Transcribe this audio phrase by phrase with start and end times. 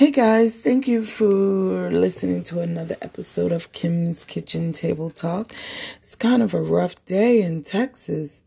[0.00, 5.52] Hey guys, thank you for listening to another episode of Kim's Kitchen Table Talk.
[5.98, 8.42] It's kind of a rough day in Texas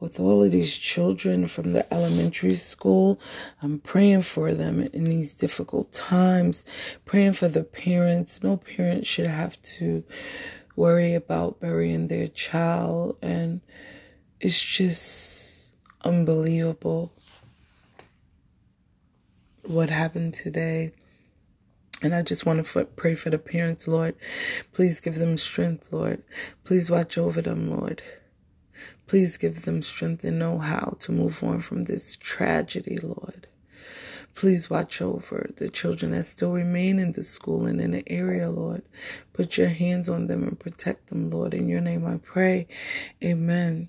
[0.00, 3.18] with all of these children from the elementary school.
[3.62, 6.66] I'm praying for them in these difficult times,
[7.06, 8.42] praying for the parents.
[8.42, 10.04] No parent should have to
[10.76, 13.62] worry about burying their child, and
[14.40, 15.72] it's just
[16.04, 17.14] unbelievable
[19.68, 20.92] what happened today.
[22.02, 24.14] And I just want to pray for the parents, Lord.
[24.72, 26.22] Please give them strength, Lord.
[26.64, 28.02] Please watch over them, Lord.
[29.06, 33.46] Please give them strength and know how to move on from this tragedy, Lord.
[34.34, 38.50] Please watch over the children that still remain in the school and in the area,
[38.50, 38.82] Lord.
[39.32, 41.54] Put your hands on them and protect them, Lord.
[41.54, 42.68] In your name I pray.
[43.24, 43.88] Amen.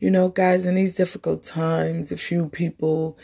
[0.00, 3.16] You know, guys, in these difficult times, a few people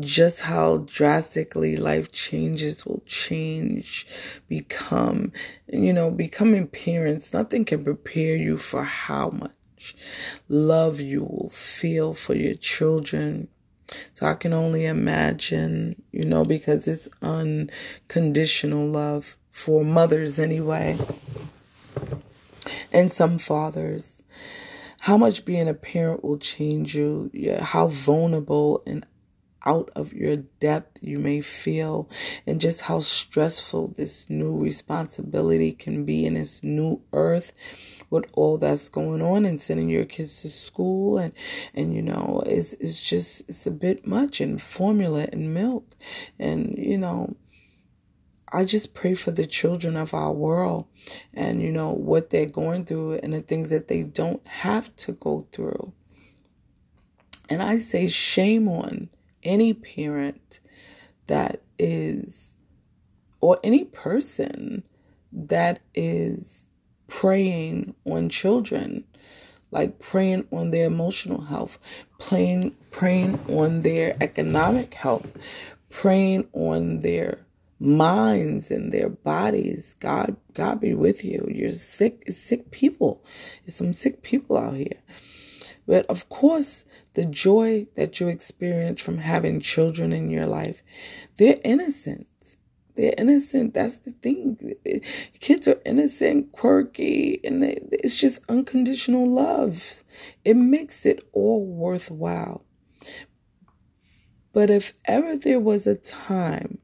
[0.00, 4.06] just how drastically life changes will change,
[4.48, 5.32] become,
[5.68, 7.32] you know, becoming parents.
[7.32, 9.96] Nothing can prepare you for how much
[10.48, 13.48] love you will feel for your children.
[14.12, 20.98] So I can only imagine, you know, because it's unconditional love for mothers anyway,
[22.92, 24.22] and some fathers.
[25.00, 29.06] How much being a parent will change you, how vulnerable and
[29.66, 32.08] out of your depth you may feel
[32.46, 37.52] and just how stressful this new responsibility can be in this new earth
[38.10, 41.32] with all that's going on and sending your kids to school and
[41.74, 45.94] and you know it's it's just it's a bit much and formula and milk
[46.38, 47.34] and you know
[48.52, 50.86] I just pray for the children of our world
[51.32, 55.12] and you know what they're going through and the things that they don't have to
[55.12, 55.92] go through.
[57.48, 59.08] And I say shame on
[59.42, 60.60] any parent
[61.26, 62.56] that is,
[63.40, 64.82] or any person
[65.32, 66.66] that is
[67.06, 69.04] preying on children,
[69.70, 71.78] like preying on their emotional health,
[72.18, 75.36] preying, preying on their economic health,
[75.88, 77.38] preying on their
[77.80, 79.94] minds and their bodies.
[80.00, 81.46] God, God be with you.
[81.52, 83.24] You're sick, sick people.
[83.64, 85.00] There's some sick people out here.
[85.90, 86.84] But of course,
[87.14, 90.84] the joy that you experience from having children in your life,
[91.36, 92.28] they're innocent.
[92.94, 93.74] They're innocent.
[93.74, 94.74] That's the thing.
[95.40, 100.04] Kids are innocent, quirky, and it's just unconditional love.
[100.44, 102.64] It makes it all worthwhile.
[104.52, 106.78] But if ever there was a time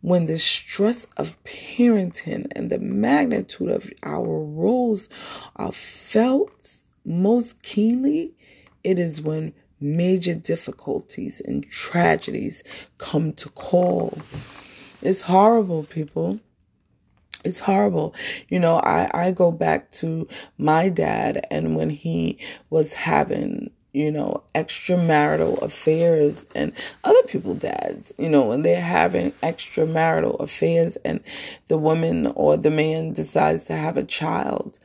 [0.00, 5.08] when the stress of parenting and the magnitude of our roles
[5.54, 8.34] are felt most keenly,
[8.84, 12.62] it is when major difficulties and tragedies
[12.98, 14.18] come to call.
[15.02, 16.40] It's horrible, people.
[17.44, 18.14] It's horrible.
[18.48, 20.26] You know, I, I go back to
[20.58, 22.38] my dad and when he
[22.70, 26.70] was having you know, extramarital affairs and
[27.04, 31.18] other people's dads, you know, when they're having extramarital affairs and
[31.68, 34.78] the woman or the man decides to have a child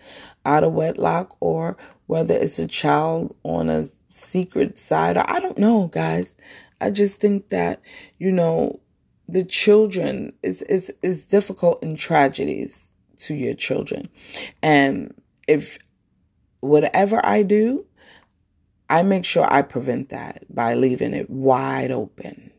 [0.45, 1.75] out of wedlock or
[2.07, 6.37] whether it's a child on a secret side or I don't know, guys.
[6.79, 7.81] I just think that,
[8.17, 8.79] you know,
[9.27, 14.07] the children is is is difficult in tragedies to your children.
[14.63, 15.13] And
[15.49, 15.79] if
[16.61, 17.85] whatever I do,
[18.91, 22.51] I make sure I prevent that by leaving it wide open.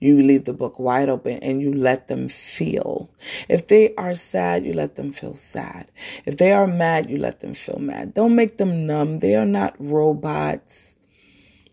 [0.00, 3.08] You leave the book wide open and you let them feel.
[3.48, 5.88] If they are sad, you let them feel sad.
[6.26, 8.12] If they are mad, you let them feel mad.
[8.12, 9.20] Don't make them numb.
[9.20, 10.96] They are not robots.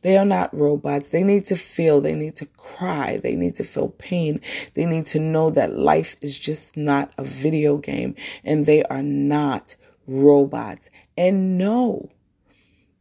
[0.04, 1.10] They are not robots.
[1.10, 2.00] They need to feel.
[2.00, 3.18] They need to cry.
[3.18, 4.40] They need to feel pain.
[4.76, 8.14] They need to know that life is just not a video game
[8.44, 10.92] and they are not robots.
[11.18, 12.12] And know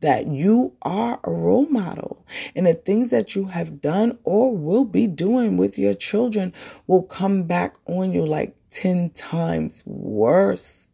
[0.04, 4.84] that you are a role model and the things that you have done or will
[4.84, 6.52] be doing with your children
[6.86, 10.90] will come back on you like 10 times worse.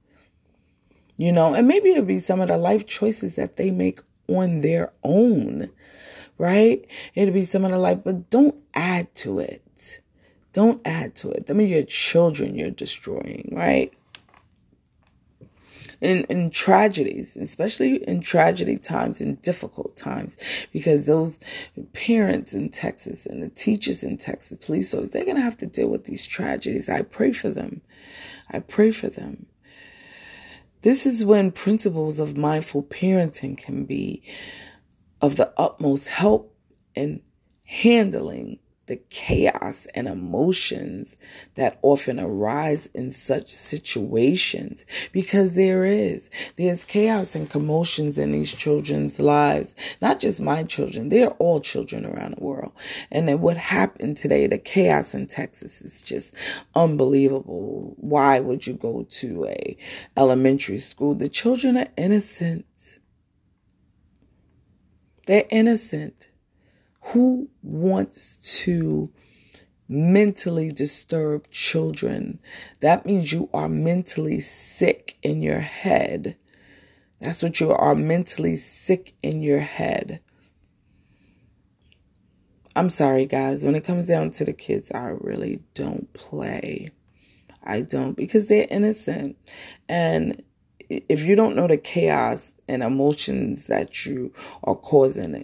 [1.17, 4.61] You know, and maybe it'll be some of the life choices that they make on
[4.61, 5.69] their own,
[6.39, 6.87] right?
[7.17, 10.01] It'll be some of the life, but don't add to it.
[10.53, 11.51] Don't add to it.
[11.51, 13.93] I mean, your children you're destroying, right?
[16.01, 20.37] In, in tragedies, especially in tragedy times, in difficult times,
[20.73, 21.41] because those
[21.93, 25.67] parents in Texas and the teachers in Texas, police officers, they're going to have to
[25.67, 26.89] deal with these tragedies.
[26.89, 27.83] I pray for them.
[28.51, 29.47] I pray for them.
[30.83, 34.23] This is when principles of mindful parenting can be
[35.21, 36.57] of the utmost help
[36.95, 37.21] in
[37.65, 38.59] handling
[38.91, 41.17] the chaos and emotions
[41.55, 46.29] that often arise in such situations because there is.
[46.57, 52.05] There's chaos and commotions in these children's lives not just my children they're all children
[52.05, 52.73] around the world.
[53.13, 56.35] And then what happened today the chaos in texas is just
[56.75, 57.95] unbelievable.
[57.97, 59.77] Why would you go to a
[60.17, 61.15] elementary school?
[61.15, 62.67] The children are innocent.
[65.29, 66.30] They're innocent
[67.11, 69.11] who wants to
[69.89, 72.39] mentally disturb children?
[72.81, 76.37] That means you are mentally sick in your head.
[77.21, 80.21] That's what you are mentally sick in your head.
[82.77, 83.65] I'm sorry, guys.
[83.65, 86.91] When it comes down to the kids, I really don't play.
[87.65, 89.37] I don't because they're innocent.
[89.89, 90.43] And
[90.89, 95.35] if you don't know the chaos and emotions that you are causing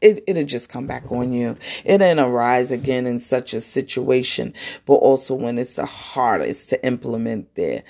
[0.00, 1.56] it, it, it'll just come back on you.
[1.84, 4.54] It didn't arise again in such a situation,
[4.84, 7.82] but also when it's the hardest to implement there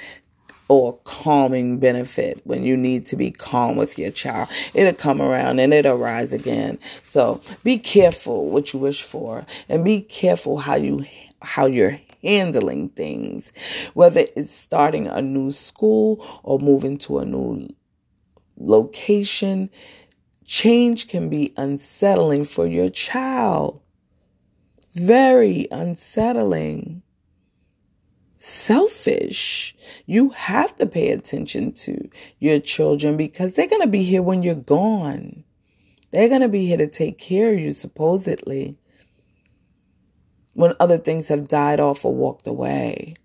[0.69, 4.49] or calming benefit when you need to be calm with your child.
[4.75, 6.79] It'll come around and it'll rise again.
[7.05, 11.05] So be careful what you wish for and be careful how you
[11.43, 13.53] how you're handling things,
[13.95, 17.69] whether it's starting a new school or moving to a new
[18.59, 19.71] location
[20.47, 23.81] Change can be unsettling for your child.
[24.95, 27.03] Very unsettling.
[28.37, 29.75] Selfish.
[30.07, 32.09] You have to pay attention to
[32.39, 35.43] your children because they're going to be here when you're gone.
[36.13, 38.79] They're going to be here to take care of you, supposedly,
[40.53, 43.17] when other things have died off or walked away.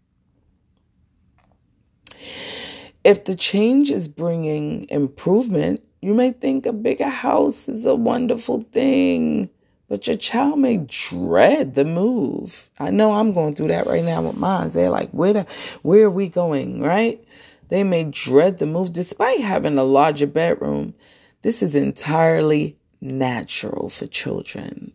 [3.03, 8.62] If the change is bringing improvement, you may think a bigger house is a wonderful
[8.62, 9.50] thing,
[9.88, 12.69] but your child may dread the move.
[12.80, 14.71] I know I'm going through that right now with mine.
[14.71, 15.45] They're like, where, the,
[15.83, 17.24] where are we going, right?
[17.69, 20.95] They may dread the move despite having a larger bedroom.
[21.44, 24.92] This is entirely natural for children.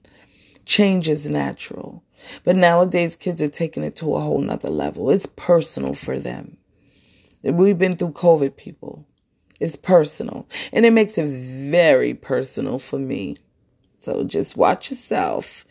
[0.64, 2.02] Change is natural.
[2.42, 5.10] But nowadays, kids are taking it to a whole nother level.
[5.10, 6.56] It's personal for them.
[7.42, 9.06] We've been through COVID, people.
[9.60, 10.46] It's personal.
[10.72, 13.36] And it makes it very personal for me.
[14.00, 15.64] So just watch yourself.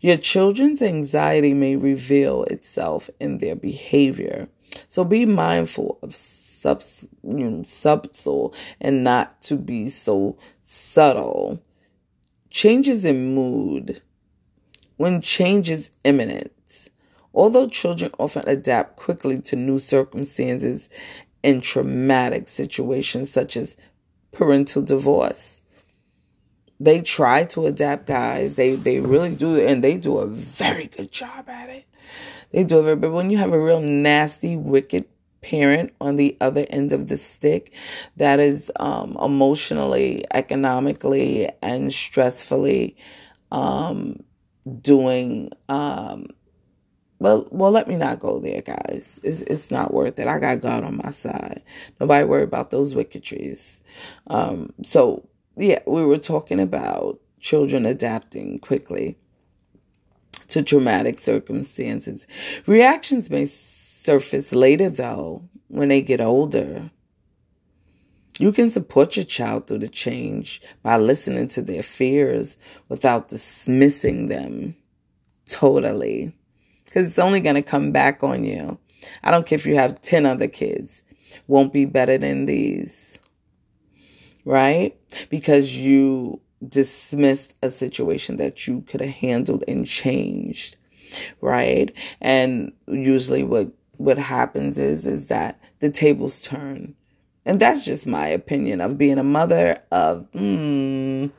[0.00, 4.48] Your children's anxiety may reveal itself in their behavior.
[4.88, 6.82] So be mindful of sub,
[7.22, 11.62] you know, subtle and not to be so subtle.
[12.50, 14.02] Changes in mood.
[14.96, 16.52] When change is imminent.
[17.32, 20.88] Although children often adapt quickly to new circumstances
[21.42, 23.76] in traumatic situations such as
[24.32, 25.60] parental divorce.
[26.80, 28.54] They try to adapt, guys.
[28.54, 31.84] They they really do, and they do a very good job at it.
[32.52, 35.04] They do it, but when you have a real nasty, wicked
[35.40, 37.72] parent on the other end of the stick
[38.16, 42.96] that is um, emotionally, economically, and stressfully
[43.52, 44.22] um,
[44.82, 46.26] doing um,
[47.20, 49.18] well, well, let me not go there, guys.
[49.24, 50.28] It's it's not worth it.
[50.28, 51.62] I got God on my side.
[52.00, 53.82] Nobody worry about those wickedries.
[54.28, 59.16] Um, so yeah, we were talking about children adapting quickly
[60.48, 62.26] to traumatic circumstances.
[62.66, 66.90] Reactions may surface later, though, when they get older.
[68.38, 72.56] You can support your child through the change by listening to their fears
[72.88, 74.76] without dismissing them
[75.46, 76.32] totally
[76.88, 78.78] because it's only going to come back on you.
[79.22, 81.02] I don't care if you have 10 other kids,
[81.46, 83.20] won't be better than these.
[84.44, 84.98] Right?
[85.28, 90.76] Because you dismissed a situation that you could have handled and changed.
[91.42, 91.92] Right?
[92.20, 96.94] And usually what what happens is is that the tables turn.
[97.44, 101.30] And that's just my opinion of being a mother of mm,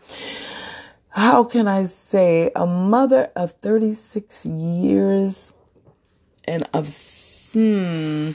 [1.20, 5.52] how can I say, a mother of 36 years
[6.46, 6.88] and of
[7.52, 8.32] hmm,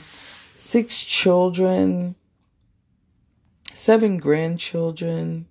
[0.55, 2.15] six children,
[3.73, 5.47] seven grandchildren.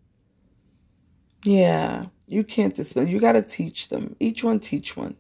[1.42, 3.08] Yeah, you can't discipline.
[3.08, 4.14] You got to teach them.
[4.20, 5.16] Each one teach one.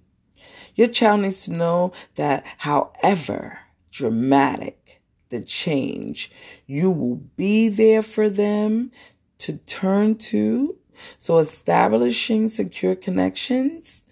[0.76, 3.58] Your child needs to know that however
[3.90, 6.30] dramatic the change,
[6.66, 8.92] you will be there for them
[9.38, 10.76] to turn to
[11.18, 14.02] so establishing secure connections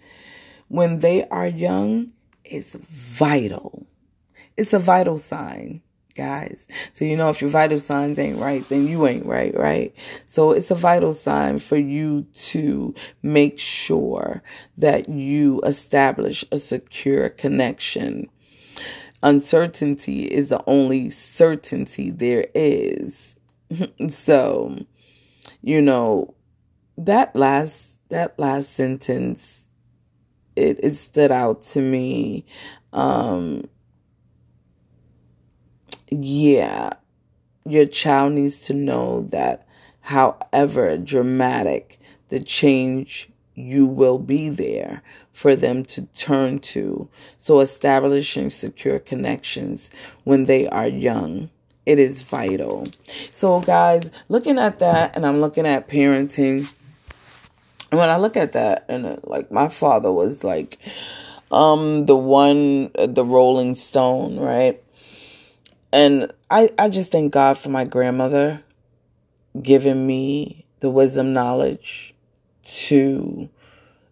[0.67, 2.11] when they are young
[2.45, 3.85] is vital.
[4.57, 5.81] It's a vital sign.
[6.15, 6.67] guys.
[6.93, 9.93] So, you know, if your vital signs ain't right, then you ain't right, right?
[10.27, 14.43] So, it's a vital sign for you to make sure
[14.77, 18.29] that you establish a secure connection.
[19.23, 23.37] Uncertainty is the only certainty there is.
[24.09, 24.77] so,
[25.61, 26.33] you know,
[26.97, 29.69] that last that last sentence
[30.55, 32.45] it, it stood out to me
[32.91, 33.63] um
[36.21, 36.91] yeah,
[37.65, 39.65] your child needs to know that
[40.01, 47.07] however dramatic the change you will be there for them to turn to.
[47.37, 49.89] So establishing secure connections
[50.23, 51.49] when they are young.
[51.85, 52.87] It is vital.
[53.31, 56.71] So guys, looking at that and I'm looking at parenting
[57.93, 60.79] and when I look at that and uh, like my father was like
[61.51, 64.83] um the one uh, the rolling stone, right?
[65.91, 68.63] And I, I just thank God for my grandmother
[69.61, 72.15] giving me the wisdom knowledge
[72.65, 73.47] to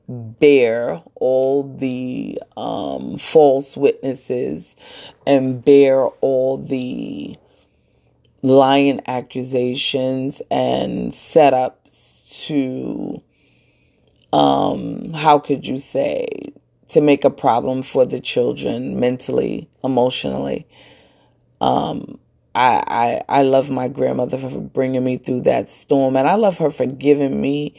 [0.07, 4.75] bear all the um, false witnesses
[5.25, 7.35] and bear all the
[8.43, 13.23] lying accusations and setups to
[14.33, 16.53] um how could you say
[16.89, 20.67] to make a problem for the children mentally emotionally?
[21.61, 22.19] Um,
[22.53, 22.83] I,
[23.29, 26.69] I I love my grandmother for bringing me through that storm, and I love her
[26.69, 27.75] for giving me,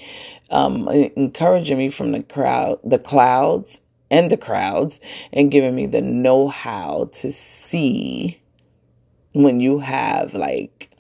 [0.50, 4.99] um, encouraging me from the crowd, the clouds, and the crowds,
[5.32, 8.40] and giving me the know how to see
[9.35, 10.90] when you have like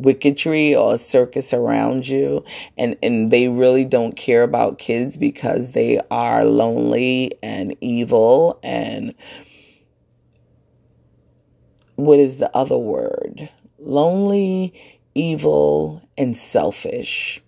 [0.00, 2.44] wicketry or circus around you
[2.76, 9.14] and and they really don't care about kids because they are lonely and evil and
[11.96, 13.48] what is the other word?
[13.78, 14.74] Lonely,
[15.14, 17.42] evil, and selfish.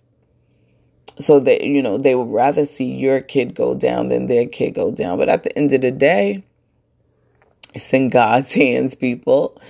[1.17, 4.71] So that, you know, they would rather see your kid go down than their kid
[4.71, 5.17] go down.
[5.17, 6.43] But at the end of the day,
[7.73, 9.61] it's in God's hands, people.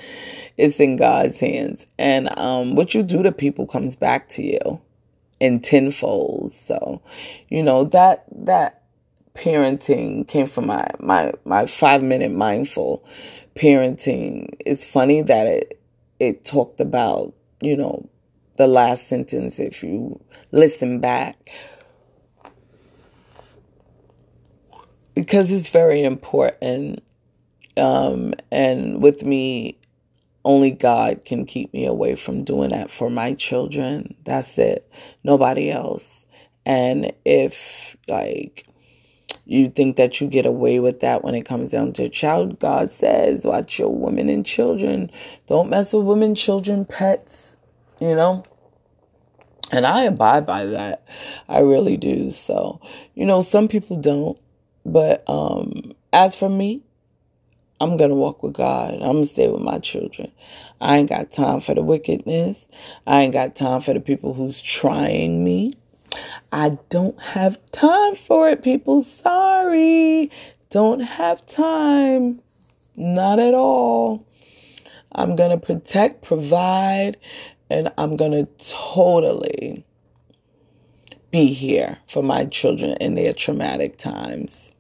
[0.60, 1.88] It's in God's hands.
[1.98, 4.82] And um, what you do to people comes back to you
[5.40, 6.52] in tenfold.
[6.52, 7.02] So,
[7.48, 8.84] you know, that that
[9.34, 13.06] parenting came from my my my five minute mindful
[13.56, 14.54] parenting.
[14.60, 15.82] It's funny that it
[16.20, 18.10] it talked about, you know,
[18.58, 20.20] the last sentence if you
[20.52, 21.38] listen back.
[25.16, 27.02] Because it's very important.
[27.78, 29.80] Um, and with me,
[30.46, 34.16] only God can keep me away from doing that for my children.
[34.24, 34.92] That's it.
[35.24, 36.26] Nobody else.
[36.66, 38.66] And if, like,
[39.46, 42.60] you think that you get away with that when it comes down to child.
[42.60, 45.10] God says, watch your women and children.
[45.48, 47.58] Don't mess with women, children, pets,
[48.00, 48.44] you know?
[49.72, 51.04] And I abide by that.
[51.48, 52.32] I really do.
[52.32, 52.80] So,
[53.16, 54.38] you know, some people don't.
[54.86, 56.84] But um as for me,
[57.82, 58.94] I'm going to walk with God.
[58.96, 60.32] I'm going to stay with my children.
[60.82, 62.68] I ain't got time for the wickedness.
[63.08, 65.74] I ain't got time for the people who's trying me.
[66.52, 69.04] I don't have time for it, people.
[69.04, 70.32] Sorry.
[70.70, 72.42] Don't have time.
[72.96, 74.26] Not at all.
[75.14, 77.18] I'm going to protect, provide,
[77.70, 79.86] and I'm going to totally
[81.32, 84.72] be here for my children in their traumatic times.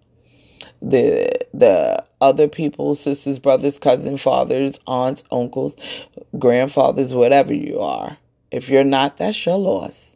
[0.81, 5.75] The the other people, sisters, brothers, cousins, fathers, aunts, uncles,
[6.37, 8.17] grandfathers, whatever you are.
[8.51, 10.15] If you're not, that's your loss.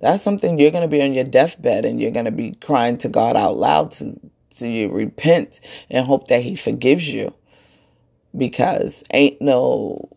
[0.00, 2.98] That's something you're going to be on your deathbed and you're going to be crying
[2.98, 4.18] to God out loud to,
[4.56, 5.60] to you repent
[5.90, 7.32] and hope that He forgives you.
[8.36, 10.08] Because ain't no,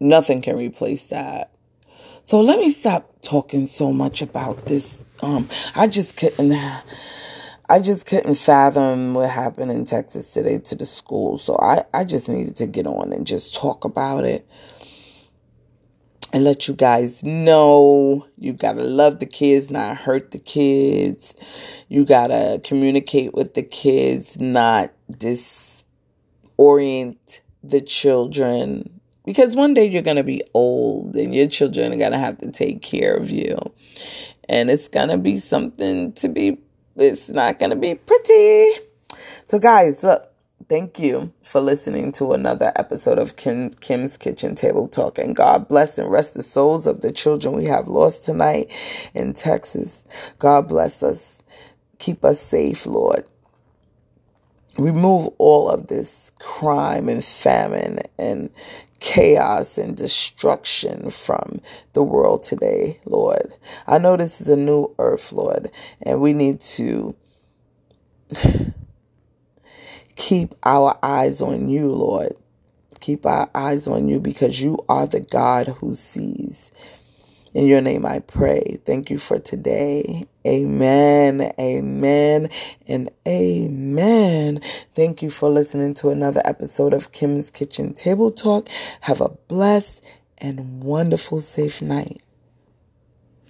[0.00, 1.52] nothing can replace that.
[2.24, 5.04] So let me stop talking so much about this.
[5.22, 6.52] Um, I just couldn't.
[7.68, 11.38] I just couldn't fathom what happened in Texas today to the school.
[11.38, 14.46] So I, I just needed to get on and just talk about it
[16.34, 21.34] and let you guys know you gotta love the kids, not hurt the kids.
[21.88, 25.84] You gotta communicate with the kids, not disorient
[27.62, 29.00] the children.
[29.24, 32.82] Because one day you're gonna be old and your children are gonna have to take
[32.82, 33.56] care of you.
[34.48, 36.58] And it's gonna be something to be,
[36.96, 38.72] it's not gonna be pretty.
[39.46, 40.30] So, guys, look
[40.68, 45.18] Thank you for listening to another episode of Kim, Kim's Kitchen Table Talk.
[45.18, 48.70] And God bless and rest the souls of the children we have lost tonight
[49.12, 50.04] in Texas.
[50.38, 51.42] God bless us.
[51.98, 53.26] Keep us safe, Lord.
[54.78, 58.50] remove all of this crime and famine and
[59.00, 61.60] chaos and destruction from
[61.92, 63.54] the world today, Lord.
[63.86, 65.70] I know this is a new earth, Lord,
[66.02, 67.14] and we need to
[70.16, 72.34] keep our eyes on you, Lord.
[73.00, 76.70] Keep our eyes on you because you are the God who sees.
[77.54, 78.80] In your name I pray.
[78.86, 80.24] Thank you for today.
[80.48, 82.50] Amen, amen,
[82.88, 84.62] and amen.
[84.96, 88.68] Thank you for listening to another episode of Kim's Kitchen Table Talk.
[89.02, 90.04] Have a blessed
[90.38, 92.23] and wonderful, safe night.